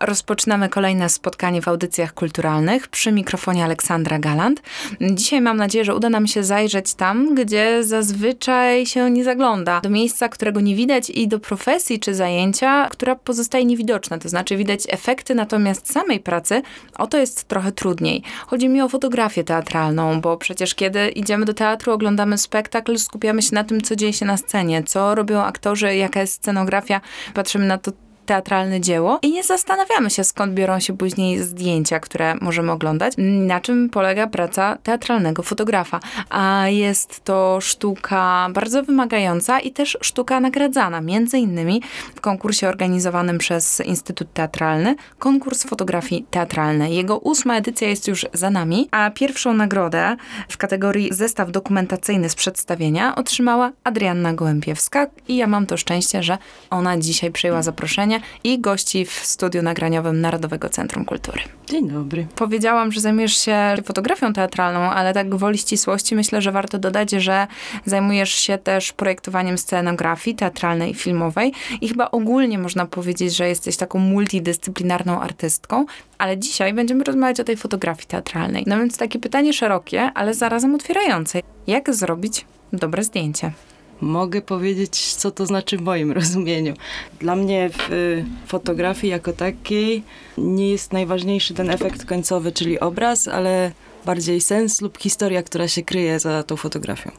Rozpoczynamy 0.00 0.68
kolejne 0.68 1.08
spotkanie 1.08 1.62
w 1.62 1.68
audycjach 1.68 2.14
kulturalnych 2.14 2.88
przy 2.88 3.12
mikrofonie 3.12 3.64
Aleksandra 3.64 4.18
Galant. 4.18 4.62
Dzisiaj 5.00 5.40
mam 5.40 5.56
nadzieję, 5.56 5.84
że 5.84 5.94
uda 5.94 6.10
nam 6.10 6.26
się 6.26 6.44
zajrzeć 6.44 6.94
tam, 6.94 7.34
gdzie 7.34 7.84
zazwyczaj 7.84 8.86
się 8.86 9.10
nie 9.10 9.24
zagląda. 9.24 9.80
Do 9.80 9.90
miejsca, 9.90 10.28
którego 10.28 10.60
nie 10.60 10.76
widać 10.76 11.10
i 11.10 11.28
do 11.28 11.38
profesji 11.38 12.00
czy 12.00 12.14
zajęcia, 12.14 12.88
która 12.90 13.16
pozostaje 13.16 13.64
niewidoczna. 13.64 14.18
To 14.18 14.28
znaczy 14.28 14.56
widać 14.56 14.80
efekty, 14.88 15.34
natomiast 15.34 15.92
samej 15.92 16.20
pracy 16.20 16.62
o 16.98 17.06
to 17.06 17.18
jest 17.18 17.44
trochę 17.44 17.72
trudniej. 17.72 18.22
Chodzi 18.46 18.68
mi 18.68 18.82
o 18.82 18.88
fotografię 18.88 19.44
teatralną, 19.44 20.20
bo 20.20 20.36
przecież 20.36 20.74
kiedy 20.74 21.08
idziemy 21.08 21.44
do 21.44 21.54
teatru, 21.54 21.92
oglądamy 21.92 22.38
spektakl, 22.38 22.98
skupiamy 22.98 23.42
się 23.42 23.54
na 23.54 23.64
tym, 23.64 23.80
co 23.80 23.96
dzieje 23.96 24.12
się 24.12 24.26
na 24.26 24.36
scenie, 24.36 24.82
co 24.82 25.14
robią 25.14 25.40
aktorzy, 25.40 25.96
jaka 25.96 26.20
jest 26.20 26.34
scenografia, 26.34 27.00
patrzymy 27.34 27.66
na 27.66 27.78
to, 27.78 27.92
teatralne 28.28 28.80
dzieło 28.80 29.18
i 29.22 29.30
nie 29.32 29.44
zastanawiamy 29.44 30.10
się, 30.10 30.24
skąd 30.24 30.54
biorą 30.54 30.80
się 30.80 30.96
później 30.96 31.38
zdjęcia, 31.38 32.00
które 32.00 32.34
możemy 32.40 32.72
oglądać, 32.72 33.14
na 33.18 33.60
czym 33.60 33.90
polega 33.90 34.26
praca 34.26 34.78
teatralnego 34.82 35.42
fotografa. 35.42 36.00
A 36.30 36.68
jest 36.68 37.24
to 37.24 37.58
sztuka 37.60 38.48
bardzo 38.52 38.82
wymagająca 38.82 39.60
i 39.60 39.70
też 39.70 39.98
sztuka 40.00 40.40
nagradzana, 40.40 41.00
między 41.00 41.38
innymi 41.38 41.82
w 42.14 42.20
konkursie 42.20 42.68
organizowanym 42.68 43.38
przez 43.38 43.80
Instytut 43.80 44.32
Teatralny, 44.32 44.94
konkurs 45.18 45.64
fotografii 45.64 46.26
teatralnej. 46.30 46.94
Jego 46.94 47.18
ósma 47.18 47.56
edycja 47.56 47.88
jest 47.88 48.08
już 48.08 48.26
za 48.32 48.50
nami, 48.50 48.88
a 48.90 49.10
pierwszą 49.10 49.54
nagrodę 49.54 50.16
w 50.48 50.56
kategorii 50.56 51.08
zestaw 51.14 51.50
dokumentacyjny 51.50 52.28
z 52.28 52.34
przedstawienia 52.34 53.14
otrzymała 53.14 53.72
Adrianna 53.84 54.34
Gołębiewska 54.34 55.06
i 55.28 55.36
ja 55.36 55.46
mam 55.46 55.66
to 55.66 55.76
szczęście, 55.76 56.22
że 56.22 56.38
ona 56.70 56.98
dzisiaj 56.98 57.30
przyjęła 57.30 57.62
zaproszenie 57.62 58.17
i 58.44 58.60
gości 58.60 59.04
w 59.04 59.12
studiu 59.12 59.62
nagraniowym 59.62 60.20
Narodowego 60.20 60.68
Centrum 60.68 61.04
Kultury. 61.04 61.40
Dzień 61.70 61.88
dobry. 61.88 62.26
Powiedziałam, 62.34 62.92
że 62.92 63.00
zajmujesz 63.00 63.36
się 63.36 63.56
fotografią 63.84 64.32
teatralną, 64.32 64.80
ale 64.80 65.14
tak 65.14 65.28
gwoli 65.28 65.58
ścisłości 65.58 66.14
myślę, 66.14 66.42
że 66.42 66.52
warto 66.52 66.78
dodać, 66.78 67.10
że 67.10 67.46
zajmujesz 67.86 68.34
się 68.34 68.58
też 68.58 68.92
projektowaniem 68.92 69.58
scenografii 69.58 70.36
teatralnej 70.36 70.90
i 70.90 70.94
filmowej 70.94 71.52
i 71.80 71.88
chyba 71.88 72.10
ogólnie 72.10 72.58
można 72.58 72.86
powiedzieć, 72.86 73.36
że 73.36 73.48
jesteś 73.48 73.76
taką 73.76 73.98
multidyscyplinarną 73.98 75.20
artystką, 75.20 75.86
ale 76.18 76.38
dzisiaj 76.38 76.74
będziemy 76.74 77.04
rozmawiać 77.04 77.40
o 77.40 77.44
tej 77.44 77.56
fotografii 77.56 78.08
teatralnej. 78.08 78.64
No 78.66 78.78
więc 78.78 78.98
takie 78.98 79.18
pytanie 79.18 79.52
szerokie, 79.52 80.02
ale 80.14 80.34
zarazem 80.34 80.74
otwierające. 80.74 81.40
Jak 81.66 81.94
zrobić 81.94 82.46
dobre 82.72 83.04
zdjęcie? 83.04 83.52
Mogę 84.00 84.42
powiedzieć, 84.42 85.14
co 85.14 85.30
to 85.30 85.46
znaczy 85.46 85.76
w 85.76 85.80
moim 85.80 86.12
rozumieniu. 86.18 86.74
Dla 87.20 87.36
mnie 87.36 87.70
w 87.72 87.92
y, 87.92 88.24
fotografii 88.46 89.10
jako 89.10 89.32
takiej 89.32 90.02
nie 90.38 90.70
jest 90.70 90.92
najważniejszy 90.92 91.54
ten 91.54 91.70
efekt 91.70 92.04
końcowy, 92.04 92.52
czyli 92.52 92.80
obraz, 92.80 93.28
ale 93.28 93.72
bardziej 94.06 94.40
sens 94.40 94.80
lub 94.80 94.98
historia, 94.98 95.42
która 95.42 95.68
się 95.68 95.82
kryje 95.82 96.20
za 96.20 96.42
tą 96.42 96.56
fotografią. 96.56 97.10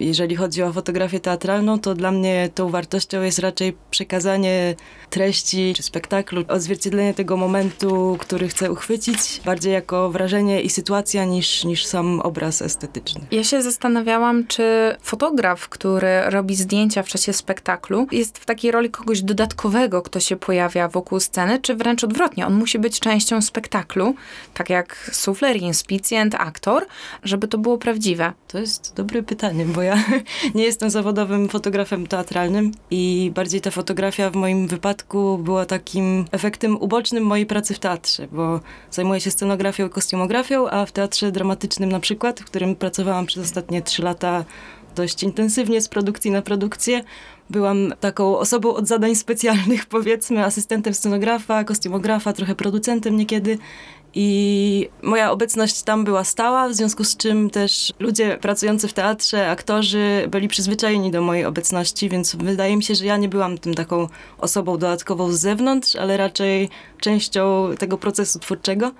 Jeżeli 0.00 0.36
chodzi 0.36 0.62
o 0.62 0.72
fotografię 0.72 1.20
teatralną, 1.20 1.78
to 1.78 1.94
dla 1.94 2.10
mnie 2.10 2.50
tą 2.54 2.68
wartością 2.68 3.22
jest 3.22 3.38
raczej 3.38 3.76
przekazanie 3.90 4.74
treści 5.10 5.72
czy 5.76 5.82
spektaklu, 5.82 6.44
odzwierciedlenie 6.48 7.14
tego 7.14 7.36
momentu, 7.36 8.16
który 8.20 8.48
chcę 8.48 8.72
uchwycić, 8.72 9.40
bardziej 9.44 9.72
jako 9.72 10.10
wrażenie 10.10 10.62
i 10.62 10.70
sytuacja 10.70 11.24
niż, 11.24 11.64
niż 11.64 11.86
sam 11.86 12.20
obraz 12.20 12.62
estetyczny. 12.62 13.20
Ja 13.30 13.44
się 13.44 13.62
zastanawiałam, 13.62 14.46
czy 14.46 14.96
fotograf, 15.02 15.68
który 15.68 16.22
robi 16.26 16.54
zdjęcia 16.56 17.02
w 17.02 17.08
czasie 17.08 17.32
spektaklu, 17.32 18.06
jest 18.12 18.38
w 18.38 18.46
takiej 18.46 18.70
roli 18.70 18.90
kogoś 18.90 19.22
dodatkowego, 19.22 20.02
kto 20.02 20.20
się 20.20 20.36
pojawia 20.36 20.88
wokół 20.88 21.20
sceny, 21.20 21.58
czy 21.58 21.74
wręcz 21.74 22.04
odwrotnie, 22.04 22.46
on 22.46 22.54
musi 22.54 22.78
być 22.78 23.00
częścią 23.00 23.42
spektaklu, 23.42 24.14
tak 24.54 24.70
jak 24.70 25.10
sufler, 25.12 25.56
inspicjent, 25.56 26.34
aktor, 26.34 26.86
żeby 27.22 27.48
to 27.48 27.58
było 27.58 27.78
prawdziwe. 27.78 28.32
To 28.48 28.58
jest 28.58 28.92
dobre 28.96 29.22
pytanie, 29.22 29.64
bo 29.64 29.83
ja 29.84 30.04
nie 30.54 30.64
jestem 30.64 30.90
zawodowym 30.90 31.48
fotografem 31.48 32.06
teatralnym 32.06 32.72
i 32.90 33.32
bardziej 33.34 33.60
ta 33.60 33.70
fotografia 33.70 34.30
w 34.30 34.34
moim 34.34 34.68
wypadku 34.68 35.38
była 35.38 35.66
takim 35.66 36.24
efektem 36.32 36.76
ubocznym 36.76 37.24
mojej 37.24 37.46
pracy 37.46 37.74
w 37.74 37.78
teatrze, 37.78 38.28
bo 38.32 38.60
zajmuję 38.90 39.20
się 39.20 39.30
scenografią 39.30 39.86
i 39.86 39.90
kostiumografią, 39.90 40.68
a 40.68 40.86
w 40.86 40.92
teatrze 40.92 41.32
dramatycznym 41.32 41.92
na 41.92 42.00
przykład, 42.00 42.40
w 42.40 42.44
którym 42.44 42.76
pracowałam 42.76 43.26
przez 43.26 43.44
ostatnie 43.44 43.82
trzy 43.82 44.02
lata 44.02 44.44
dość 44.94 45.22
intensywnie 45.22 45.80
z 45.80 45.88
produkcji 45.88 46.30
na 46.30 46.42
produkcję. 46.42 47.04
Byłam 47.50 47.92
taką 48.00 48.38
osobą 48.38 48.74
od 48.74 48.88
zadań 48.88 49.14
specjalnych, 49.14 49.86
powiedzmy, 49.96 50.44
asystentem 50.44 50.94
scenografa, 50.94 51.64
kostiumografa, 51.64 52.32
trochę 52.32 52.54
producentem 52.54 53.16
niekiedy. 53.16 53.58
I 54.14 54.88
moja 55.02 55.30
obecność 55.30 55.82
tam 55.82 56.04
była 56.04 56.24
stała, 56.24 56.68
w 56.68 56.74
związku 56.74 57.04
z 57.04 57.16
czym 57.16 57.50
też 57.50 57.92
ludzie 57.98 58.38
pracujący 58.40 58.88
w 58.88 58.92
teatrze, 58.92 59.50
aktorzy 59.50 60.26
byli 60.30 60.48
przyzwyczajeni 60.48 61.10
do 61.10 61.22
mojej 61.22 61.44
obecności, 61.44 62.08
więc 62.08 62.36
wydaje 62.36 62.76
mi 62.76 62.82
się, 62.82 62.94
że 62.94 63.06
ja 63.06 63.16
nie 63.16 63.28
byłam 63.28 63.58
tym 63.58 63.74
taką 63.74 64.08
osobą 64.38 64.78
dodatkową 64.78 65.32
z 65.32 65.40
zewnątrz, 65.40 65.96
ale 65.96 66.16
raczej 66.16 66.68
częścią 67.00 67.70
tego 67.78 67.98
procesu 67.98 68.38
twórczego. 68.38 68.92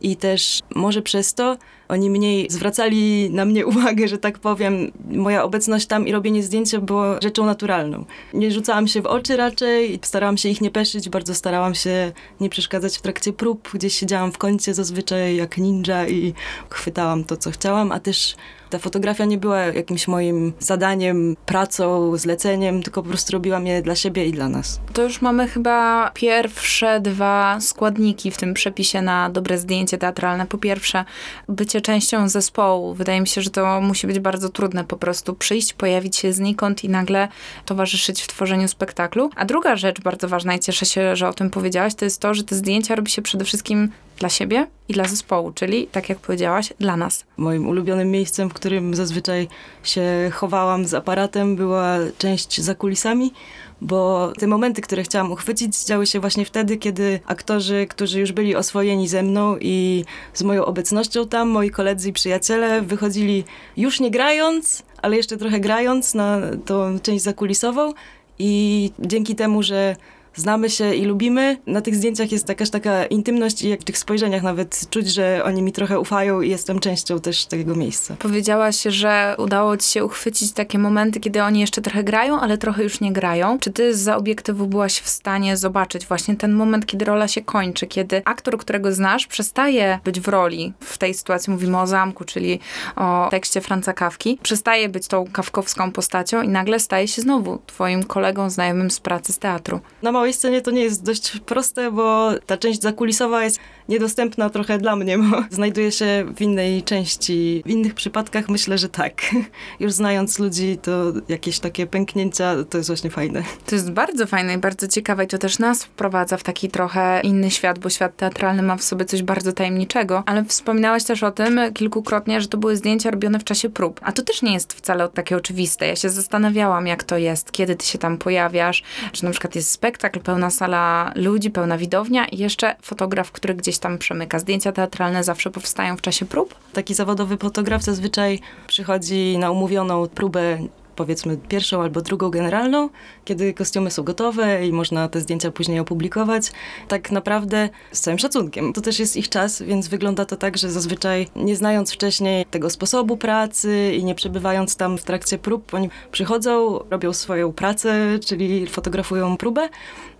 I 0.00 0.16
też 0.16 0.60
może 0.74 1.02
przez 1.02 1.34
to 1.34 1.56
oni 1.88 2.10
mniej 2.10 2.46
zwracali 2.50 3.30
na 3.30 3.44
mnie 3.44 3.66
uwagę, 3.72 4.08
że 4.08 4.18
tak 4.18 4.38
powiem. 4.38 4.92
Moja 5.10 5.44
obecność 5.44 5.86
tam 5.86 6.06
i 6.06 6.12
robienie 6.12 6.42
zdjęcia 6.42 6.80
było 6.80 7.04
rzeczą 7.22 7.46
naturalną. 7.46 8.04
Nie 8.34 8.50
rzucałam 8.50 8.88
się 8.88 9.02
w 9.02 9.06
oczy 9.06 9.36
raczej, 9.36 9.98
starałam 10.02 10.36
się 10.36 10.48
ich 10.48 10.60
nie 10.60 10.70
peszyć, 10.70 11.08
bardzo 11.08 11.34
starałam 11.34 11.74
się 11.74 12.12
nie 12.40 12.50
przeszkadzać 12.50 12.98
w 12.98 13.02
trakcie 13.02 13.32
prób. 13.32 13.70
Gdzieś 13.74 13.94
siedziałam 13.94 14.32
w 14.32 14.38
kącie 14.38 14.74
zazwyczaj 14.74 15.36
jak 15.36 15.58
ninja 15.58 16.08
i 16.08 16.34
chwytałam 16.70 17.24
to, 17.24 17.36
co 17.36 17.50
chciałam, 17.50 17.92
a 17.92 18.00
też 18.00 18.36
ta 18.74 18.78
fotografia 18.78 19.24
nie 19.24 19.38
była 19.38 19.58
jakimś 19.60 20.08
moim 20.08 20.52
zadaniem, 20.58 21.36
pracą, 21.46 22.16
zleceniem, 22.16 22.82
tylko 22.82 23.02
po 23.02 23.08
prostu 23.08 23.32
robiłam 23.32 23.66
je 23.66 23.82
dla 23.82 23.94
siebie 23.94 24.26
i 24.26 24.32
dla 24.32 24.48
nas. 24.48 24.80
To 24.92 25.02
już 25.02 25.22
mamy 25.22 25.48
chyba 25.48 26.10
pierwsze 26.14 27.00
dwa 27.00 27.60
składniki 27.60 28.30
w 28.30 28.36
tym 28.36 28.54
przepisie 28.54 29.02
na 29.02 29.30
dobre 29.30 29.58
zdjęcie 29.58 29.98
teatralne. 29.98 30.46
Po 30.46 30.58
pierwsze, 30.58 31.04
bycie 31.48 31.80
częścią 31.80 32.28
zespołu. 32.28 32.94
Wydaje 32.94 33.20
mi 33.20 33.28
się, 33.28 33.42
że 33.42 33.50
to 33.50 33.80
musi 33.80 34.06
być 34.06 34.18
bardzo 34.18 34.48
trudne 34.48 34.84
po 34.84 34.96
prostu 34.96 35.34
przyjść, 35.34 35.72
pojawić 35.72 36.16
się 36.16 36.32
znikąd 36.32 36.84
i 36.84 36.88
nagle 36.88 37.28
towarzyszyć 37.64 38.22
w 38.22 38.26
tworzeniu 38.26 38.68
spektaklu. 38.68 39.30
A 39.36 39.44
druga 39.44 39.76
rzecz 39.76 40.00
bardzo 40.00 40.28
ważna 40.28 40.54
i 40.54 40.60
cieszę 40.60 40.86
się, 40.86 41.16
że 41.16 41.28
o 41.28 41.32
tym 41.32 41.50
powiedziałaś, 41.50 41.94
to 41.94 42.04
jest 42.04 42.20
to, 42.20 42.34
że 42.34 42.44
te 42.44 42.54
zdjęcia 42.54 42.94
robi 42.94 43.10
się 43.10 43.22
przede 43.22 43.44
wszystkim 43.44 43.90
dla 44.18 44.28
siebie 44.28 44.66
i 44.88 44.92
dla 44.92 45.04
zespołu, 45.04 45.52
czyli 45.52 45.86
tak 45.86 46.08
jak 46.08 46.18
powiedziałaś, 46.18 46.72
dla 46.80 46.96
nas. 46.96 47.24
Moim 47.36 47.68
ulubionym 47.68 48.10
miejscem, 48.10 48.50
w 48.50 48.54
którym 48.54 48.94
zazwyczaj 48.94 49.48
się 49.82 50.02
chowałam 50.32 50.86
z 50.86 50.94
aparatem, 50.94 51.56
była 51.56 51.96
część 52.18 52.60
za 52.60 52.74
kulisami, 52.74 53.32
bo 53.80 54.32
te 54.38 54.46
momenty, 54.46 54.82
które 54.82 55.02
chciałam 55.02 55.32
uchwycić, 55.32 55.84
działy 55.84 56.06
się 56.06 56.20
właśnie 56.20 56.44
wtedy, 56.44 56.76
kiedy 56.76 57.20
aktorzy, 57.26 57.86
którzy 57.90 58.20
już 58.20 58.32
byli 58.32 58.56
oswojeni 58.56 59.08
ze 59.08 59.22
mną 59.22 59.56
i 59.60 60.04
z 60.34 60.42
moją 60.42 60.64
obecnością 60.64 61.28
tam, 61.28 61.48
moi 61.48 61.70
koledzy 61.70 62.08
i 62.08 62.12
przyjaciele 62.12 62.82
wychodzili 62.82 63.44
już 63.76 64.00
nie 64.00 64.10
grając, 64.10 64.82
ale 65.02 65.16
jeszcze 65.16 65.36
trochę 65.36 65.60
grając 65.60 66.14
na 66.14 66.40
tą 66.66 66.98
część 66.98 67.24
zakulisową 67.24 67.92
i 68.38 68.90
dzięki 68.98 69.34
temu, 69.34 69.62
że 69.62 69.96
znamy 70.34 70.70
się 70.70 70.94
i 70.94 71.04
lubimy. 71.04 71.56
Na 71.66 71.80
tych 71.80 71.94
zdjęciach 71.94 72.32
jest 72.32 72.48
jakaś 72.48 72.70
taka 72.70 73.06
intymność 73.06 73.62
i 73.62 73.68
jak 73.68 73.80
w 73.80 73.84
tych 73.84 73.98
spojrzeniach 73.98 74.42
nawet 74.42 74.90
czuć, 74.90 75.08
że 75.12 75.42
oni 75.44 75.62
mi 75.62 75.72
trochę 75.72 76.00
ufają 76.00 76.40
i 76.40 76.50
jestem 76.50 76.80
częścią 76.80 77.20
też 77.20 77.46
tego 77.46 77.74
miejsca. 77.74 78.16
Powiedziałaś, 78.18 78.82
że 78.82 79.34
udało 79.38 79.76
ci 79.76 79.90
się 79.90 80.04
uchwycić 80.04 80.52
takie 80.52 80.78
momenty, 80.78 81.20
kiedy 81.20 81.42
oni 81.42 81.60
jeszcze 81.60 81.82
trochę 81.82 82.04
grają, 82.04 82.40
ale 82.40 82.58
trochę 82.58 82.82
już 82.82 83.00
nie 83.00 83.12
grają. 83.12 83.58
Czy 83.58 83.72
ty 83.72 83.96
za 83.96 84.16
obiektywu 84.16 84.66
byłaś 84.66 85.00
w 85.00 85.08
stanie 85.08 85.56
zobaczyć 85.56 86.06
właśnie 86.06 86.36
ten 86.36 86.52
moment, 86.52 86.86
kiedy 86.86 87.04
rola 87.04 87.28
się 87.28 87.42
kończy, 87.42 87.86
kiedy 87.86 88.22
aktor, 88.24 88.58
którego 88.58 88.92
znasz, 88.92 89.26
przestaje 89.26 89.98
być 90.04 90.20
w 90.20 90.28
roli. 90.28 90.72
W 90.80 90.98
tej 90.98 91.14
sytuacji 91.14 91.52
mówimy 91.52 91.80
o 91.80 91.86
zamku, 91.86 92.24
czyli 92.24 92.60
o 92.96 93.28
tekście 93.30 93.60
Franca 93.60 93.92
Kawki. 93.92 94.38
Przestaje 94.42 94.88
być 94.88 95.08
tą 95.08 95.24
kawkowską 95.32 95.92
postacią 95.92 96.42
i 96.42 96.48
nagle 96.48 96.80
staje 96.80 97.08
się 97.08 97.22
znowu 97.22 97.58
twoim 97.66 98.04
kolegą, 98.04 98.50
znajomym 98.50 98.90
z 98.90 99.00
pracy 99.00 99.32
z 99.32 99.38
teatru. 99.38 99.80
Na 100.02 100.12
małej 100.24 100.34
scenie 100.34 100.62
to 100.62 100.70
nie 100.70 100.82
jest 100.82 101.02
dość 101.02 101.40
proste, 101.46 101.90
bo 101.90 102.30
ta 102.46 102.56
część 102.56 102.82
zakulisowa 102.82 103.44
jest 103.44 103.58
niedostępna 103.88 104.50
trochę 104.50 104.78
dla 104.78 104.96
mnie, 104.96 105.18
bo 105.18 105.44
znajduję 105.50 105.92
się 105.92 106.26
w 106.36 106.40
innej 106.40 106.82
części. 106.82 107.62
W 107.66 107.70
innych 107.70 107.94
przypadkach 107.94 108.48
myślę, 108.48 108.78
że 108.78 108.88
tak. 108.88 109.22
Już 109.80 109.92
znając 109.92 110.38
ludzi, 110.38 110.78
to 110.82 111.12
jakieś 111.28 111.58
takie 111.58 111.86
pęknięcia 111.86 112.54
to 112.70 112.78
jest 112.78 112.90
właśnie 112.90 113.10
fajne. 113.10 113.42
To 113.66 113.74
jest 113.74 113.90
bardzo 113.90 114.26
fajne 114.26 114.54
i 114.54 114.58
bardzo 114.58 114.88
ciekawe 114.88 115.24
i 115.24 115.26
to 115.26 115.38
też 115.38 115.58
nas 115.58 115.84
wprowadza 115.84 116.36
w 116.36 116.42
taki 116.42 116.68
trochę 116.68 117.20
inny 117.20 117.50
świat, 117.50 117.78
bo 117.78 117.90
świat 117.90 118.16
teatralny 118.16 118.62
ma 118.62 118.76
w 118.76 118.82
sobie 118.82 119.04
coś 119.04 119.22
bardzo 119.22 119.52
tajemniczego, 119.52 120.22
ale 120.26 120.44
wspominałaś 120.44 121.04
też 121.04 121.22
o 121.22 121.30
tym 121.30 121.60
kilkukrotnie, 121.74 122.40
że 122.40 122.48
to 122.48 122.58
były 122.58 122.76
zdjęcia 122.76 123.10
robione 123.10 123.38
w 123.38 123.44
czasie 123.44 123.70
prób. 123.70 124.00
A 124.02 124.12
to 124.12 124.22
też 124.22 124.42
nie 124.42 124.52
jest 124.52 124.72
wcale 124.72 125.08
takie 125.08 125.36
oczywiste. 125.36 125.86
Ja 125.86 125.96
się 125.96 126.10
zastanawiałam, 126.10 126.86
jak 126.86 127.04
to 127.04 127.18
jest, 127.18 127.52
kiedy 127.52 127.76
ty 127.76 127.86
się 127.86 127.98
tam 127.98 128.18
pojawiasz, 128.18 128.82
że 129.12 129.26
na 129.26 129.30
przykład 129.30 129.54
jest 129.54 129.70
spektakl, 129.70 130.13
pełna 130.20 130.50
sala 130.50 131.12
ludzi, 131.14 131.50
pełna 131.50 131.78
widownia 131.78 132.26
i 132.26 132.38
jeszcze 132.38 132.76
fotograf, 132.82 133.32
który 133.32 133.54
gdzieś 133.54 133.78
tam 133.78 133.98
przemyka. 133.98 134.38
Zdjęcia 134.38 134.72
teatralne 134.72 135.24
zawsze 135.24 135.50
powstają 135.50 135.96
w 135.96 136.00
czasie 136.00 136.26
prób? 136.26 136.54
Taki 136.72 136.94
zawodowy 136.94 137.36
fotograf 137.36 137.82
zazwyczaj 137.82 138.40
przychodzi 138.66 139.38
na 139.38 139.50
umówioną 139.50 140.08
próbę 140.08 140.58
powiedzmy 140.96 141.36
pierwszą 141.36 141.82
albo 141.82 142.00
drugą 142.00 142.30
generalną, 142.30 142.88
kiedy 143.24 143.54
kostiumy 143.54 143.90
są 143.90 144.02
gotowe 144.02 144.66
i 144.66 144.72
można 144.72 145.08
te 145.08 145.20
zdjęcia 145.20 145.50
później 145.50 145.78
opublikować. 145.78 146.52
Tak 146.88 147.10
naprawdę 147.10 147.68
z 147.92 148.00
całym 148.00 148.18
szacunkiem. 148.18 148.72
To 148.72 148.80
też 148.80 148.98
jest 148.98 149.16
ich 149.16 149.28
czas, 149.28 149.62
więc 149.62 149.88
wygląda 149.88 150.24
to 150.24 150.36
tak, 150.36 150.56
że 150.56 150.70
zazwyczaj 150.70 151.28
nie 151.36 151.56
znając 151.56 151.92
wcześniej 151.92 152.46
tego 152.46 152.70
sposobu 152.70 153.16
pracy 153.16 153.92
i 153.96 154.04
nie 154.04 154.14
przebywając 154.14 154.76
tam 154.76 154.98
w 154.98 155.02
trakcie 155.02 155.38
prób, 155.38 155.74
oni 155.74 155.88
przychodzą, 156.12 156.78
robią 156.90 157.12
swoją 157.12 157.52
pracę, 157.52 158.18
czyli 158.26 158.66
fotografują 158.66 159.36
próbę 159.36 159.68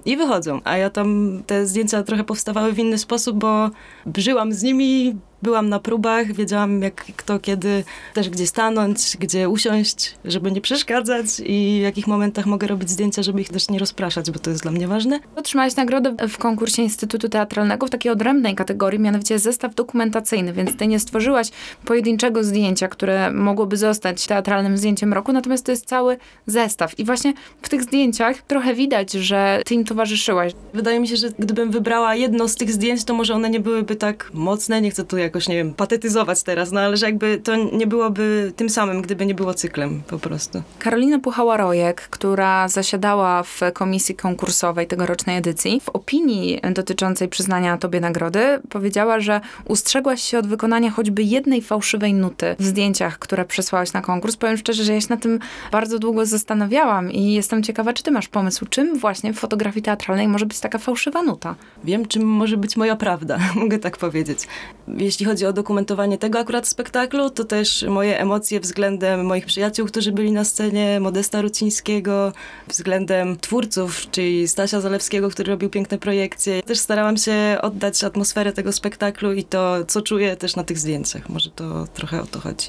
i 0.05 0.17
wychodzą. 0.17 0.61
A 0.65 0.77
ja 0.77 0.91
tam 0.91 1.43
te 1.47 1.67
zdjęcia 1.67 2.03
trochę 2.03 2.25
powstawały 2.25 2.73
w 2.73 2.79
inny 2.79 2.99
sposób, 2.99 3.39
bo 3.39 3.71
żyłam 4.17 4.53
z 4.53 4.63
nimi, 4.63 5.17
byłam 5.45 5.69
na 5.69 5.81
próbach, 5.81 6.33
wiedziałam 6.33 6.83
jak 6.83 7.05
kto 7.17 7.39
kiedy 7.39 7.85
też 8.15 8.31
gdzie 8.31 8.47
stanąć, 8.47 9.17
gdzie 9.21 9.49
usiąść, 9.49 10.15
żeby 10.25 10.53
nie 10.53 10.61
przeszkadzać 10.61 11.27
i 11.47 11.79
w 11.81 11.83
jakich 11.83 12.07
momentach 12.07 12.47
mogę 12.47 12.67
robić 12.67 12.91
zdjęcia, 12.91 13.23
żeby 13.23 13.41
ich 13.41 13.49
też 13.49 13.69
nie 13.69 13.79
rozpraszać, 13.79 14.31
bo 14.31 14.39
to 14.39 14.51
jest 14.51 14.63
dla 14.63 14.71
mnie 14.71 14.89
ważne. 14.89 15.21
Otrzymałaś 15.37 15.77
nagrodę 15.77 16.17
w 16.29 16.39
konkursie 16.39 16.83
Instytutu 16.83 17.29
Teatralnego 17.29 17.87
w 17.87 17.91
takiej 17.91 18.13
odrębnej 18.13 18.55
kategorii, 18.55 19.01
mianowicie 19.01 19.39
zestaw 19.39 19.75
dokumentacyjny, 19.75 20.53
więc 20.53 20.77
ty 20.77 20.87
nie 20.87 21.01
stworzyłaś 21.01 21.51
pojedynczego 21.85 22.45
zdjęcia, 22.45 22.89
które 22.89 23.33
mogłoby 23.33 23.77
zostać 23.77 24.27
teatralnym 24.27 24.79
zdjęciem 24.79 25.13
roku, 25.13 25.33
natomiast 25.33 25.67
to 25.67 25.73
jest 25.73 25.87
cały 25.87 26.17
zestaw. 26.47 26.99
I 26.99 27.05
właśnie 27.05 27.33
w 27.63 27.69
tych 27.69 27.83
zdjęciach 27.83 28.43
trochę 28.43 28.75
widać, 28.75 29.13
że 29.13 29.63
ty 29.67 29.75
im 29.75 29.85
towarzyszyłaś. 29.85 30.53
Wydaje 30.75 31.01
mi 31.01 31.09
się, 31.09 31.17
że 31.17 31.29
gdybym 31.39 31.71
wybrała 31.71 32.15
jedno 32.15 32.49
z 32.49 32.55
tych 32.55 32.73
zdjęć, 32.73 33.05
to 33.05 33.15
może 33.15 33.35
one 33.35 33.51
nie 33.51 33.61
byłyby 33.61 33.97
tak 33.97 34.31
mocne, 34.35 34.81
nie 34.81 34.91
chcę 34.91 35.05
tu 35.05 35.19
jak 35.19 35.34
jakoś, 35.35 35.49
nie 35.49 35.55
wiem, 35.55 35.75
patetyzować 35.75 36.43
teraz, 36.43 36.73
no 36.73 36.81
ale 36.81 36.97
że 36.97 37.07
jakby 37.07 37.39
to 37.39 37.57
nie 37.57 37.87
byłoby 37.87 38.53
tym 38.57 38.71
samym, 38.71 39.03
gdyby 39.03 39.27
nie 39.27 39.35
było 39.35 39.55
cyklem 39.55 40.03
po 40.07 40.19
prostu. 40.19 40.63
Karolina 40.79 41.19
Puchała-Rojek, 41.19 41.95
która 41.95 42.69
zasiadała 42.69 43.43
w 43.43 43.61
komisji 43.73 44.15
konkursowej 44.15 44.87
tegorocznej 44.87 45.37
edycji, 45.37 45.81
w 45.81 45.89
opinii 45.89 46.61
dotyczącej 46.75 47.29
przyznania 47.29 47.79
tobie 47.79 48.01
nagrody, 48.01 48.61
powiedziała, 48.69 49.21
że 49.21 49.41
ustrzegłaś 49.65 50.23
się 50.23 50.39
od 50.39 50.47
wykonania 50.47 50.91
choćby 50.91 51.23
jednej 51.23 51.63
fałszywej 51.63 52.15
nuty 52.15 52.57
w 52.59 52.65
zdjęciach, 52.65 53.19
które 53.19 53.45
przesłałaś 53.45 53.93
na 53.93 54.03
konkurs. 54.03 54.37
Powiem 54.37 54.57
szczerze, 54.57 54.85
że 54.85 54.95
ja 54.95 55.01
się 55.01 55.07
na 55.11 55.17
tym 55.17 55.39
bardzo 55.73 55.99
długo 55.99 56.27
zastanawiałam 56.27 57.13
i 57.13 57.33
jestem 57.33 57.63
ciekawa, 57.63 57.93
czy 57.93 58.03
ty 58.03 58.11
masz 58.11 58.29
pomysł, 58.29 58.67
czym 58.71 58.99
właśnie 58.99 59.33
w 59.33 59.39
fotografii 59.39 59.83
teatralnej 59.83 60.29
może 60.29 60.47
być 60.47 60.61
taka 60.61 60.79
fałszywa 60.79 61.23
nuta? 61.23 61.55
Wiem, 61.85 62.07
czym 62.07 62.23
może 62.23 62.57
być 62.57 62.77
moja 62.77 62.97
prawda, 62.97 63.39
mogę 63.63 63.79
tak 63.79 63.97
powiedzieć. 63.97 64.49
Jeśli 64.89 65.14
jeśli 65.15 65.27
chodzi 65.27 65.47
o 65.47 65.53
dokumentowanie 65.53 66.19
tego 66.19 66.39
akurat 66.39 66.69
spektaklu, 66.69 67.31
to 67.31 67.45
też 67.45 67.85
moje 67.89 68.21
emocje 68.21 68.61
względem 68.61 69.27
moich 69.27 69.47
przyjaciół, 69.47 69.87
którzy 69.87 70.13
byli 70.13 70.33
na 70.33 70.45
scenie, 70.45 71.01
Modesta 71.01 71.43
Rucińskiego, 71.43 72.33
względem 72.69 73.37
twórców, 73.37 74.11
czyli 74.11 74.49
Stasia 74.49 74.81
Zalewskiego, 74.81 75.31
który 75.31 75.53
robił 75.53 75.71
piękne 75.71 75.99
projekcje. 75.99 76.63
Też 76.63 76.79
starałam 76.79 77.17
się 77.17 77.57
oddać 77.63 78.05
atmosferę 78.05 78.53
tego 78.53 78.73
spektaklu 78.73 79.33
i 79.33 79.45
to, 79.45 79.85
co 79.85 80.03
czuję 80.03 80.37
też 80.37 80.57
na 80.57 80.65
tych 80.65 80.79
zdjęciach. 80.79 81.29
Może 81.29 81.51
to 81.51 81.87
trochę 81.95 82.23
o 82.23 82.27
to 82.27 82.41
chodzi. 82.41 82.69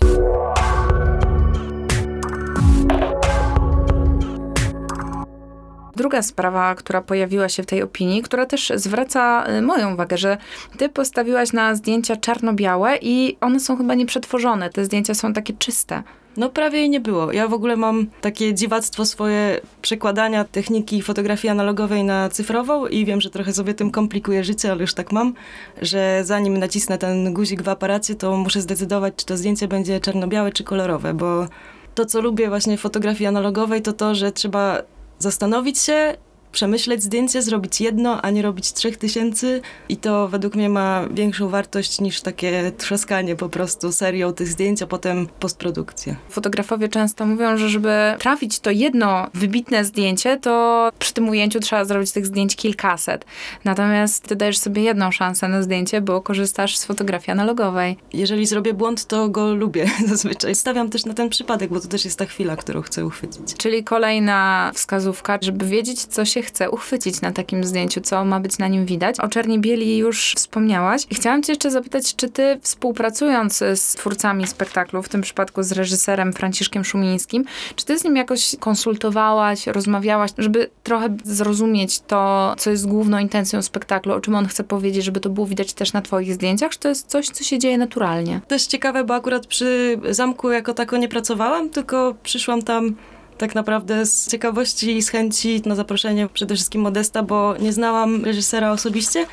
Druga 6.06 6.22
sprawa, 6.22 6.76
która 6.76 7.02
pojawiła 7.02 7.50
się 7.50 7.64
w 7.64 7.66
tej 7.66 7.82
opinii, 7.82 8.22
która 8.22 8.46
też 8.46 8.72
zwraca 8.76 9.46
y, 9.50 9.62
moją 9.62 9.94
uwagę, 9.94 10.18
że 10.18 10.38
ty 10.78 10.90
postawiłaś 10.90 11.54
na 11.54 11.76
zdjęcia 11.76 12.16
czarno-białe 12.16 12.98
i 13.02 13.38
one 13.42 13.60
są 13.60 13.78
chyba 13.78 13.96
nieprzetworzone. 13.96 14.70
Te 14.70 14.86
zdjęcia 14.86 15.14
są 15.14 15.34
takie 15.34 15.54
czyste. 15.54 16.04
No 16.38 16.50
prawie 16.50 16.80
jej 16.80 16.90
nie 16.90 17.00
było. 17.00 17.32
Ja 17.32 17.48
w 17.48 17.54
ogóle 17.54 17.76
mam 17.76 18.08
takie 18.22 18.54
dziwactwo 18.54 19.06
swoje 19.06 19.62
przekładania 19.82 20.44
techniki 20.44 21.02
fotografii 21.02 21.52
analogowej 21.52 22.04
na 22.04 22.30
cyfrową 22.30 22.88
i 22.88 23.06
wiem, 23.06 23.22
że 23.22 23.30
trochę 23.30 23.54
sobie 23.54 23.74
tym 23.74 23.92
komplikuję 23.92 24.44
życie, 24.44 24.72
ale 24.72 24.82
już 24.82 24.94
tak 24.94 25.12
mam, 25.12 25.34
że 25.82 26.22
zanim 26.24 26.58
nacisnę 26.58 26.98
ten 26.98 27.34
guzik 27.34 27.62
w 27.62 27.70
aparacie, 27.70 28.16
to 28.16 28.38
muszę 28.38 28.62
zdecydować, 28.62 29.14
czy 29.16 29.26
to 29.26 29.38
zdjęcie 29.38 29.68
będzie 29.68 30.00
czarno-białe 30.00 30.52
czy 30.52 30.64
kolorowe, 30.64 31.14
bo 31.14 31.48
to, 31.96 32.06
co 32.06 32.22
lubię 32.22 32.50
właśnie 32.50 32.78
w 32.78 32.82
fotografii 32.82 33.28
analogowej, 33.28 33.82
to 33.82 33.94
to, 33.94 34.16
że 34.16 34.32
trzeba 34.32 34.82
zastanowić 35.20 35.80
się, 35.80 36.18
przemyśleć 36.56 37.04
zdjęcie, 37.04 37.42
zrobić 37.42 37.82
jedno, 37.82 38.22
a 38.22 38.30
nie 38.30 38.42
robić 38.42 38.74
trzech 38.74 38.98
tysięcy 38.98 39.62
i 39.90 39.98
to 39.98 40.28
według 40.28 40.56
mnie 40.56 40.70
ma 40.70 41.08
większą 41.12 41.50
wartość 41.50 42.02
niż 42.02 42.22
takie 42.22 42.72
trzaskanie 42.78 43.36
po 43.36 43.50
prostu 43.50 43.92
serią 43.92 44.34
tych 44.34 44.48
zdjęć, 44.48 44.82
a 44.82 44.88
potem 44.88 45.28
postprodukcja. 45.40 46.16
Fotografowie 46.30 46.90
często 46.90 47.26
mówią, 47.26 47.58
że 47.58 47.70
żeby 47.70 47.94
trafić 48.20 48.60
to 48.60 48.72
jedno 48.72 49.28
wybitne 49.34 49.86
zdjęcie, 49.86 50.38
to 50.38 50.90
przy 51.00 51.14
tym 51.14 51.30
ujęciu 51.30 51.60
trzeba 51.60 51.86
zrobić 51.86 52.12
tych 52.12 52.26
zdjęć 52.26 52.56
kilkaset. 52.56 53.26
Natomiast 53.64 54.28
ty 54.28 54.36
dajesz 54.36 54.58
sobie 54.58 54.82
jedną 54.82 55.12
szansę 55.12 55.48
na 55.48 55.62
zdjęcie, 55.62 56.02
bo 56.02 56.22
korzystasz 56.22 56.78
z 56.78 56.86
fotografii 56.86 57.32
analogowej. 57.32 57.98
Jeżeli 58.14 58.46
zrobię 58.46 58.74
błąd, 58.74 59.06
to 59.06 59.30
go 59.30 59.56
lubię 59.56 59.90
zazwyczaj. 60.08 60.56
Stawiam 60.56 60.90
też 60.90 61.06
na 61.06 61.14
ten 61.14 61.30
przypadek, 61.30 61.70
bo 61.70 61.80
to 61.80 61.88
też 61.88 62.06
jest 62.06 62.20
ta 62.20 62.26
chwila, 62.26 62.56
którą 62.56 62.82
chcę 62.82 63.06
uchwycić. 63.06 63.58
Czyli 63.58 63.84
kolejna 63.84 64.72
wskazówka, 64.74 65.40
żeby 65.42 65.66
wiedzieć, 65.66 66.06
co 66.06 66.26
się 66.26 66.45
chce 66.46 66.70
uchwycić 66.70 67.22
na 67.22 67.32
takim 67.32 67.64
zdjęciu, 67.64 68.02
co 68.02 68.26
ma 68.26 68.40
być 68.40 68.58
na 68.58 68.68
nim 68.68 68.86
widać. 68.86 69.20
O 69.20 69.28
Czerni 69.28 69.60
Bieli 69.60 69.98
już 69.98 70.34
wspomniałaś. 70.36 71.08
Chciałam 71.12 71.44
cię 71.44 71.52
jeszcze 71.52 71.72
zapytać, 71.72 72.16
czy 72.16 72.30
ty 72.30 72.60
współpracując 72.62 73.58
z 73.76 73.94
twórcami 73.94 74.48
spektaklu, 74.48 75.04
w 75.04 75.10
tym 75.10 75.22
przypadku 75.22 75.64
z 75.64 75.72
reżyserem 75.72 76.34
Franciszkiem 76.34 76.84
Szumińskim, 76.84 77.46
czy 77.76 77.86
ty 77.86 78.00
z 78.00 78.04
nim 78.04 78.16
jakoś 78.16 78.56
konsultowałaś, 78.60 79.68
rozmawiałaś, 79.68 80.32
żeby 80.38 80.70
trochę 80.84 81.18
zrozumieć 81.24 82.00
to, 82.00 82.54
co 82.58 82.72
jest 82.72 82.88
główną 82.88 83.18
intencją 83.18 83.62
spektaklu, 83.62 84.14
o 84.14 84.20
czym 84.20 84.36
on 84.36 84.48
chce 84.48 84.64
powiedzieć, 84.64 85.06
żeby 85.06 85.20
to 85.20 85.30
było 85.30 85.48
widać 85.48 85.74
też 85.74 85.94
na 85.94 86.02
twoich 86.02 86.34
zdjęciach, 86.34 86.72
czy 86.72 86.80
to 86.80 86.90
jest 86.90 87.08
coś, 87.08 87.30
co 87.30 87.44
się 87.44 87.60
dzieje 87.60 87.78
naturalnie? 87.78 88.42
To 88.48 88.56
jest 88.56 88.70
ciekawe, 88.70 89.04
bo 89.04 89.16
akurat 89.16 89.48
przy 89.48 90.00
zamku 90.10 90.52
jako 90.52 90.74
tako 90.74 90.98
nie 90.98 91.08
pracowałam, 91.08 91.70
tylko 91.70 92.16
przyszłam 92.24 92.62
tam 92.62 92.96
tak 93.38 93.56
naprawdę 93.56 94.06
z 94.06 94.28
ciekawości 94.28 94.98
i 94.98 95.02
z 95.02 95.10
chęci 95.10 95.62
na 95.66 95.76
zaproszenie 95.76 96.28
przede 96.34 96.56
wszystkim 96.56 96.82
Modesta, 96.82 97.24
bo 97.24 97.56
nie 97.60 97.74
znałam 97.74 98.26
reżysera 98.26 98.72
osobiście 98.72 99.26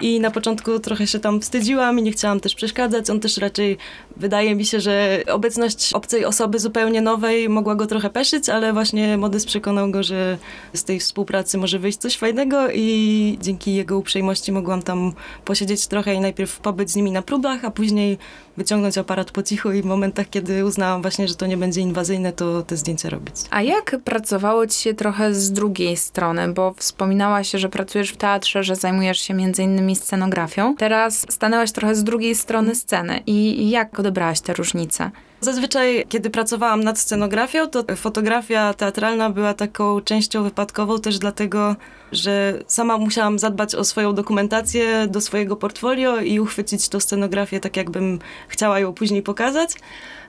i 0.00 0.20
na 0.20 0.30
początku 0.30 0.78
trochę 0.78 1.06
się 1.06 1.18
tam 1.18 1.40
wstydziłam 1.40 1.98
i 1.98 2.02
nie 2.02 2.12
chciałam 2.12 2.40
też 2.40 2.54
przeszkadzać. 2.54 3.10
On 3.10 3.20
też 3.20 3.36
raczej, 3.36 3.76
wydaje 4.16 4.54
mi 4.54 4.64
się, 4.64 4.80
że 4.80 5.22
obecność 5.30 5.92
obcej 5.92 6.24
osoby 6.24 6.58
zupełnie 6.58 7.00
nowej 7.00 7.48
mogła 7.48 7.74
go 7.74 7.86
trochę 7.86 8.10
peszyć, 8.10 8.48
ale 8.48 8.72
właśnie 8.72 9.16
Modest 9.16 9.46
przekonał 9.46 9.90
go, 9.90 10.02
że 10.02 10.38
z 10.74 10.84
tej 10.84 11.00
współpracy 11.00 11.58
może 11.58 11.78
wyjść 11.78 11.98
coś 11.98 12.16
fajnego 12.16 12.70
i 12.74 13.38
dzięki 13.40 13.74
jego 13.74 13.98
uprzejmości 13.98 14.52
mogłam 14.52 14.82
tam 14.82 15.12
posiedzieć 15.44 15.86
trochę 15.86 16.14
i 16.14 16.20
najpierw 16.20 16.60
pobyć 16.60 16.90
z 16.90 16.96
nimi 16.96 17.12
na 17.12 17.22
próbach, 17.22 17.64
a 17.64 17.70
później 17.70 18.18
wyciągnąć 18.56 18.98
aparat 18.98 19.30
po 19.30 19.42
cichu 19.42 19.72
i 19.72 19.82
w 19.82 19.84
momentach, 19.84 20.30
kiedy 20.30 20.64
uznałam 20.64 21.02
właśnie, 21.02 21.28
że 21.28 21.34
to 21.34 21.46
nie 21.46 21.56
będzie 21.56 21.80
inwazyjne, 21.80 22.32
to 22.32 22.62
te 22.62 22.76
zdjęcia 22.76 23.10
robić. 23.10 23.34
A 23.50 23.62
jak 23.62 23.96
pracowało 24.04 24.66
ci 24.66 24.82
się 24.82 24.94
trochę 24.94 25.34
z 25.34 25.52
drugiej 25.52 25.96
strony? 25.96 26.52
Bo 26.52 26.74
wspominałaś, 26.76 27.50
że 27.50 27.68
pracujesz 27.68 28.10
w 28.10 28.16
teatrze, 28.16 28.62
że 28.62 28.76
zajmujesz 28.76 29.20
się 29.20 29.34
między 29.34 29.62
innymi 29.62 29.87
scenografią. 29.96 30.76
Teraz 30.76 31.26
stanęłaś 31.28 31.72
trochę 31.72 31.94
z 31.94 32.04
drugiej 32.04 32.34
strony 32.34 32.74
sceny. 32.74 33.22
I 33.26 33.70
jak 33.70 34.00
odebrałaś 34.00 34.40
te 34.40 34.52
różnice? 34.54 35.10
Zazwyczaj, 35.40 36.04
kiedy 36.08 36.30
pracowałam 36.30 36.84
nad 36.84 36.98
scenografią, 36.98 37.66
to 37.66 37.84
fotografia 37.96 38.74
teatralna 38.74 39.30
była 39.30 39.54
taką 39.54 40.00
częścią 40.00 40.42
wypadkową 40.42 41.00
też 41.00 41.18
dlatego, 41.18 41.76
że 42.12 42.58
sama 42.66 42.98
musiałam 42.98 43.38
zadbać 43.38 43.74
o 43.74 43.84
swoją 43.84 44.14
dokumentację 44.14 45.06
do 45.06 45.20
swojego 45.20 45.56
portfolio 45.56 46.20
i 46.20 46.40
uchwycić 46.40 46.88
tą 46.88 47.00
scenografię 47.00 47.60
tak, 47.60 47.76
jakbym 47.76 48.18
chciała 48.48 48.80
ją 48.80 48.92
później 48.92 49.22
pokazać 49.22 49.70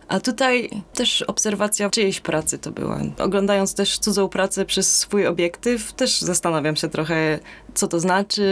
A 0.10 0.20
tutaj 0.20 0.70
też 0.94 1.22
obserwacja 1.22 1.90
czyjejś 1.90 2.20
pracy 2.20 2.60
to 2.60 2.72
była. 2.72 3.00
Oglądając 3.18 3.76
też 3.76 4.00
cudzą 4.00 4.30
pracę 4.30 4.66
przez 4.66 4.98
swój 5.00 5.28
obiektyw, 5.28 5.94
też 5.94 6.22
zastanawiam 6.22 6.76
się 6.76 6.90
trochę, 6.90 7.40
co 7.74 7.88
to 7.88 8.00
znaczy, 8.00 8.44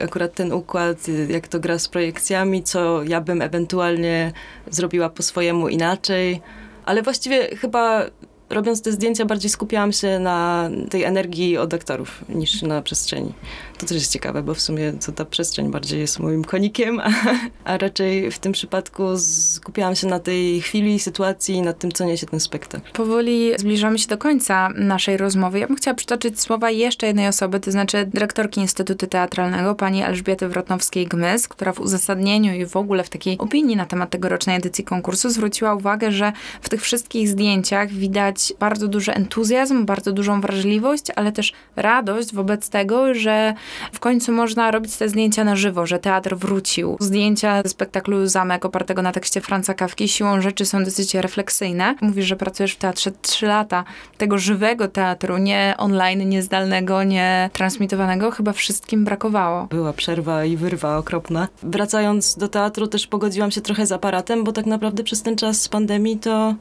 akurat 0.00 0.34
ten 0.34 0.52
układ, 0.52 0.98
jak 1.28 1.48
to 1.48 1.60
gra 1.60 1.78
z 1.78 1.88
projekcjami, 1.88 2.62
co 2.62 3.02
ja 3.02 3.20
bym 3.20 3.42
ewentualnie 3.42 4.32
zrobiła 4.70 5.08
po 5.08 5.22
swojemu 5.22 5.68
inaczej. 5.68 6.40
Ale 6.84 7.02
właściwie 7.02 7.56
chyba 7.56 8.06
robiąc 8.50 8.82
te 8.82 8.92
zdjęcia 8.92 9.24
bardziej 9.24 9.50
skupiałam 9.50 9.92
się 9.92 10.18
na 10.18 10.70
tej 10.90 11.04
energii 11.04 11.58
od 11.58 11.74
aktorów 11.74 12.24
niż 12.28 12.62
na 12.62 12.82
przestrzeni. 12.82 13.32
To 13.80 13.86
też 13.86 13.96
jest 13.96 14.12
ciekawe, 14.12 14.42
bo 14.42 14.54
w 14.54 14.60
sumie 14.60 14.92
to 15.06 15.12
ta 15.12 15.24
przestrzeń 15.24 15.70
bardziej 15.70 16.00
jest 16.00 16.18
moim 16.18 16.44
konikiem, 16.44 17.00
a, 17.00 17.10
a 17.64 17.78
raczej 17.78 18.30
w 18.30 18.38
tym 18.38 18.52
przypadku 18.52 19.18
skupiałam 19.18 19.96
się 19.96 20.06
na 20.06 20.18
tej 20.18 20.60
chwili, 20.60 20.98
sytuacji, 20.98 21.62
na 21.62 21.72
tym, 21.72 21.92
co 21.92 22.04
niesie 22.04 22.26
ten 22.26 22.40
spektakl. 22.40 22.92
Powoli 22.92 23.52
zbliżamy 23.58 23.98
się 23.98 24.08
do 24.08 24.18
końca 24.18 24.68
naszej 24.74 25.16
rozmowy. 25.16 25.58
Ja 25.58 25.66
bym 25.66 25.76
chciała 25.76 25.94
przytoczyć 25.94 26.40
słowa 26.40 26.70
jeszcze 26.70 27.06
jednej 27.06 27.28
osoby, 27.28 27.60
to 27.60 27.70
znaczy 27.70 28.06
dyrektorki 28.14 28.60
Instytutu 28.60 29.06
Teatralnego, 29.06 29.74
pani 29.74 30.02
Elżbiety 30.02 30.48
Wrotnowskiej-Gmys, 30.48 31.48
która 31.48 31.72
w 31.72 31.80
uzasadnieniu 31.80 32.54
i 32.54 32.66
w 32.66 32.76
ogóle 32.76 33.04
w 33.04 33.08
takiej 33.08 33.38
opinii 33.38 33.76
na 33.76 33.86
temat 33.86 34.10
tegorocznej 34.10 34.56
edycji 34.56 34.84
konkursu 34.84 35.30
zwróciła 35.30 35.74
uwagę, 35.74 36.12
że 36.12 36.32
w 36.60 36.68
tych 36.68 36.82
wszystkich 36.82 37.28
zdjęciach 37.28 37.90
widać 37.90 38.52
bardzo 38.58 38.88
duży 38.88 39.14
entuzjazm, 39.14 39.84
bardzo 39.84 40.12
dużą 40.12 40.40
wrażliwość, 40.40 41.04
ale 41.16 41.32
też 41.32 41.52
radość 41.76 42.34
wobec 42.34 42.68
tego, 42.68 43.14
że 43.14 43.54
w 43.92 44.00
końcu 44.00 44.32
można 44.32 44.70
robić 44.70 44.96
te 44.96 45.08
zdjęcia 45.08 45.44
na 45.44 45.56
żywo, 45.56 45.86
że 45.86 45.98
teatr 45.98 46.36
wrócił. 46.36 46.96
Zdjęcia 47.00 47.62
ze 47.62 47.68
spektaklu 47.68 48.26
Zamek 48.26 48.64
opartego 48.64 49.02
na 49.02 49.12
tekście 49.12 49.40
Franca 49.40 49.74
Kawki 49.74 50.08
siłą 50.08 50.40
rzeczy 50.40 50.66
są 50.66 50.84
dosyć 50.84 51.14
refleksyjne. 51.14 51.94
Mówisz, 52.00 52.26
że 52.26 52.36
pracujesz 52.36 52.72
w 52.72 52.76
teatrze 52.76 53.10
3 53.22 53.46
lata. 53.46 53.84
Tego 54.18 54.38
żywego 54.38 54.88
teatru, 54.88 55.38
nie 55.38 55.74
online, 55.78 56.28
nie 56.28 56.42
zdalnego, 56.42 57.02
nie 57.02 57.50
transmitowanego, 57.52 58.30
chyba 58.30 58.52
wszystkim 58.52 59.04
brakowało. 59.04 59.66
Była 59.66 59.92
przerwa 59.92 60.44
i 60.44 60.56
wyrwa 60.56 60.96
okropna. 60.96 61.48
Wracając 61.62 62.38
do 62.38 62.48
teatru 62.48 62.86
też 62.86 63.06
pogodziłam 63.06 63.50
się 63.50 63.60
trochę 63.60 63.86
z 63.86 63.92
aparatem, 63.92 64.44
bo 64.44 64.52
tak 64.52 64.66
naprawdę 64.66 65.04
przez 65.04 65.22
ten 65.22 65.36
czas 65.36 65.68
pandemii 65.68 66.18
to 66.18 66.54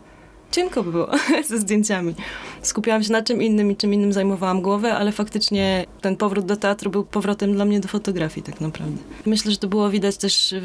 cienko 0.51 0.83
by 0.83 0.91
było 0.91 1.07
ze 1.49 1.57
zdjęciami. 1.57 2.15
Skupiałam 2.61 3.03
się 3.03 3.11
na 3.11 3.21
czym 3.21 3.41
innym 3.41 3.71
i 3.71 3.75
czym 3.75 3.93
innym 3.93 4.13
zajmowałam 4.13 4.61
głowę, 4.61 4.93
ale 4.93 5.11
faktycznie 5.11 5.85
ten 6.01 6.15
powrót 6.15 6.45
do 6.45 6.55
teatru 6.55 6.91
był 6.91 7.03
powrotem 7.03 7.53
dla 7.53 7.65
mnie 7.65 7.79
do 7.79 7.87
fotografii 7.87 8.43
tak 8.43 8.61
naprawdę. 8.61 8.97
Myślę, 9.25 9.51
że 9.51 9.57
to 9.57 9.67
było 9.67 9.89
widać 9.89 10.17
też 10.17 10.55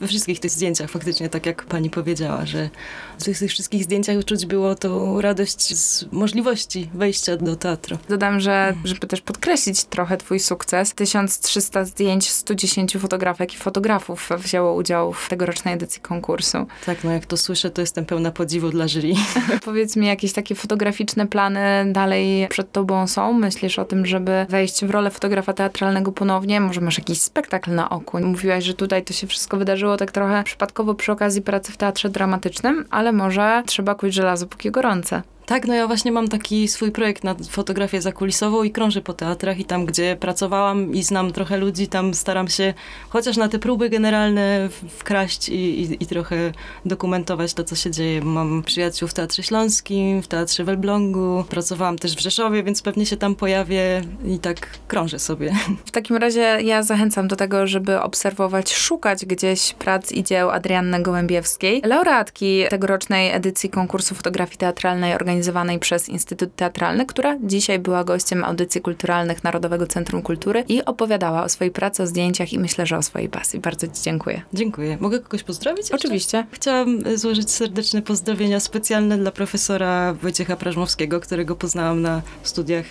we 0.00 0.06
wszystkich 0.06 0.40
tych 0.40 0.50
zdjęciach 0.50 0.90
faktycznie, 0.90 1.28
tak 1.28 1.46
jak 1.46 1.64
pani 1.64 1.90
powiedziała, 1.90 2.46
że 2.46 2.70
w 3.18 3.24
tych, 3.24 3.38
tych 3.38 3.50
wszystkich 3.50 3.84
zdjęciach 3.84 4.24
czuć 4.24 4.46
było 4.46 4.74
tą 4.74 5.20
radość 5.20 5.76
z 5.76 6.12
możliwości 6.12 6.90
wejścia 6.94 7.36
do 7.36 7.56
teatru. 7.56 7.98
Dodam, 8.08 8.40
że 8.40 8.74
żeby 8.84 9.06
też 9.06 9.20
podkreślić 9.20 9.84
trochę 9.84 10.16
twój 10.16 10.40
sukces, 10.40 10.94
1300 10.94 11.84
zdjęć 11.84 12.30
110 12.30 12.96
fotografek 12.96 13.54
i 13.54 13.56
fotografów 13.56 14.28
wzięło 14.38 14.74
udział 14.74 15.12
w 15.12 15.28
tegorocznej 15.28 15.74
edycji 15.74 16.02
konkursu. 16.02 16.66
Tak, 16.86 17.04
no 17.04 17.12
jak 17.12 17.26
to 17.26 17.36
słyszę, 17.36 17.70
to 17.70 17.80
jestem 17.80 18.04
pełna 18.04 18.30
podziwu 18.30 18.70
dla 18.70 18.88
jury. 18.88 19.14
Powiedz 19.64 19.96
mi, 19.96 20.06
jakieś 20.06 20.32
takie 20.32 20.54
fotograficzne 20.54 21.26
plany 21.26 21.60
dalej 21.92 22.48
przed 22.48 22.72
tobą 22.72 23.06
są? 23.06 23.32
Myślisz 23.32 23.78
o 23.78 23.84
tym, 23.84 24.06
żeby 24.06 24.46
wejść 24.48 24.84
w 24.84 24.90
rolę 24.90 25.10
fotografa 25.10 25.52
teatralnego 25.52 26.12
ponownie? 26.12 26.60
Może 26.60 26.80
masz 26.80 26.98
jakiś 26.98 27.20
spektakl 27.20 27.74
na 27.74 27.90
oku? 27.90 28.20
Mówiłaś, 28.20 28.64
że 28.64 28.74
tutaj 28.74 29.04
to 29.04 29.12
się 29.12 29.26
wszystko 29.26 29.56
wydarzyło 29.56 29.96
tak 29.96 30.12
trochę 30.12 30.44
przypadkowo 30.44 30.94
przy 30.94 31.12
okazji 31.12 31.42
pracy 31.42 31.72
w 31.72 31.76
teatrze 31.76 32.08
dramatycznym, 32.08 32.84
ale 32.90 33.12
może 33.12 33.62
trzeba 33.66 33.94
kuć 33.94 34.14
żelazo 34.14 34.46
póki 34.46 34.70
gorące. 34.70 35.22
Tak, 35.46 35.66
no 35.66 35.74
ja 35.74 35.86
właśnie 35.86 36.12
mam 36.12 36.28
taki 36.28 36.68
swój 36.68 36.92
projekt 36.92 37.24
na 37.24 37.34
fotografię 37.50 38.00
zakulisową 38.00 38.62
i 38.62 38.70
krążę 38.70 39.02
po 39.02 39.12
teatrach 39.12 39.58
i 39.58 39.64
tam, 39.64 39.86
gdzie 39.86 40.16
pracowałam 40.20 40.94
i 40.94 41.02
znam 41.02 41.32
trochę 41.32 41.58
ludzi, 41.58 41.88
tam 41.88 42.14
staram 42.14 42.48
się 42.48 42.74
chociaż 43.08 43.36
na 43.36 43.48
te 43.48 43.58
próby 43.58 43.90
generalne 43.90 44.68
wkraść 44.88 45.48
i, 45.48 45.54
i, 45.54 46.02
i 46.02 46.06
trochę 46.06 46.52
dokumentować 46.84 47.54
to, 47.54 47.64
co 47.64 47.76
się 47.76 47.90
dzieje. 47.90 48.20
Mam 48.22 48.62
przyjaciół 48.62 49.08
w 49.08 49.14
Teatrze 49.14 49.42
Śląskim, 49.42 50.22
w 50.22 50.28
Teatrze 50.28 50.64
w 50.64 50.68
Elblągu, 50.68 51.44
pracowałam 51.48 51.98
też 51.98 52.16
w 52.16 52.20
Rzeszowie, 52.20 52.62
więc 52.62 52.82
pewnie 52.82 53.06
się 53.06 53.16
tam 53.16 53.34
pojawię 53.34 54.02
i 54.26 54.38
tak 54.38 54.70
krążę 54.88 55.18
sobie. 55.18 55.52
W 55.84 55.90
takim 55.90 56.16
razie 56.16 56.40
ja 56.62 56.82
zachęcam 56.82 57.28
do 57.28 57.36
tego, 57.36 57.66
żeby 57.66 58.00
obserwować, 58.00 58.74
szukać 58.74 59.26
gdzieś 59.26 59.74
prac 59.74 60.12
i 60.12 60.24
dzieł 60.24 60.50
Adrianny 60.50 61.02
Gołębiewskiej, 61.02 61.82
laureatki 61.84 62.64
tegorocznej 62.70 63.32
edycji 63.32 63.70
konkursu 63.70 64.14
fotografii 64.14 64.58
teatralnej 64.58 65.14
organizacji 65.14 65.33
organizowanej 65.34 65.78
przez 65.78 66.08
Instytut 66.08 66.56
Teatralny, 66.56 67.06
która 67.06 67.36
dzisiaj 67.42 67.78
była 67.78 68.04
gościem 68.04 68.44
audycji 68.44 68.80
kulturalnych 68.80 69.44
Narodowego 69.44 69.86
Centrum 69.86 70.22
Kultury 70.22 70.64
i 70.68 70.84
opowiadała 70.84 71.44
o 71.44 71.48
swojej 71.48 71.70
pracy, 71.70 72.02
o 72.02 72.06
zdjęciach 72.06 72.52
i 72.52 72.58
myślę, 72.58 72.86
że 72.86 72.98
o 72.98 73.02
swojej 73.02 73.28
pasji. 73.28 73.60
Bardzo 73.60 73.86
Ci 73.86 74.02
dziękuję. 74.02 74.42
Dziękuję. 74.52 74.98
Mogę 75.00 75.20
kogoś 75.20 75.42
pozdrowić? 75.42 75.78
Jeszcze? 75.78 75.96
Oczywiście. 75.96 76.46
Chciałam 76.50 77.00
e, 77.06 77.18
złożyć 77.18 77.50
serdeczne 77.50 78.02
pozdrowienia 78.02 78.60
specjalne 78.60 79.18
dla 79.18 79.30
profesora 79.30 80.14
Wojciecha 80.14 80.56
Prażmowskiego, 80.56 81.20
którego 81.20 81.56
poznałam 81.56 82.02
na 82.02 82.22
studiach 82.42 82.84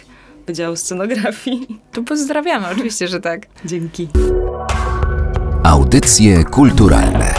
Wydziału 0.47 0.75
Scenografii. 0.75 1.79
Tu 1.91 2.03
pozdrawiamy, 2.03 2.67
oczywiście, 2.71 3.07
że 3.07 3.19
tak. 3.19 3.47
Dzięki. 3.65 4.07
Audycje 5.63 6.43
kulturalne 6.43 7.33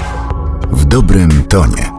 w 0.70 0.84
dobrym 0.84 1.44
tonie. 1.48 1.93